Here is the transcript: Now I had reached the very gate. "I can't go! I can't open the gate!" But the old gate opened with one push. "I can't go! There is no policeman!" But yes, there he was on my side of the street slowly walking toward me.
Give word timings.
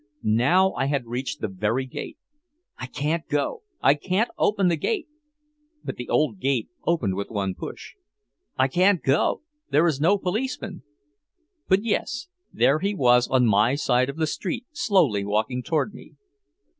Now 0.23 0.71
I 0.73 0.85
had 0.87 1.05
reached 1.05 1.41
the 1.41 1.47
very 1.47 1.85
gate. 1.85 2.17
"I 2.75 2.87
can't 2.87 3.27
go! 3.27 3.61
I 3.81 3.93
can't 3.93 4.31
open 4.35 4.67
the 4.67 4.75
gate!" 4.75 5.07
But 5.83 5.97
the 5.97 6.09
old 6.09 6.39
gate 6.39 6.69
opened 6.87 7.13
with 7.13 7.29
one 7.29 7.53
push. 7.53 7.93
"I 8.57 8.67
can't 8.67 9.03
go! 9.03 9.43
There 9.69 9.85
is 9.85 10.01
no 10.01 10.17
policeman!" 10.17 10.81
But 11.67 11.83
yes, 11.83 12.29
there 12.51 12.79
he 12.79 12.95
was 12.95 13.27
on 13.27 13.45
my 13.45 13.75
side 13.75 14.09
of 14.09 14.17
the 14.17 14.25
street 14.25 14.65
slowly 14.71 15.23
walking 15.23 15.61
toward 15.61 15.93
me. 15.93 16.13